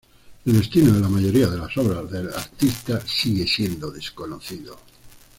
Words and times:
El 0.45 0.53
destino 0.57 0.91
de 0.93 0.99
la 0.99 1.07
mayoría 1.09 1.47
de 1.47 1.57
las 1.59 1.77
obras 1.77 2.09
del 2.09 2.33
artista 2.33 2.99
sigue 3.05 3.45
siendo 3.45 3.91
desconocido. 3.91 4.79